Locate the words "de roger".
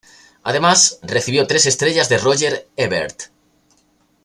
2.09-2.67